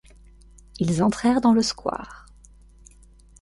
[0.79, 2.25] Ils entrèrent dans le square.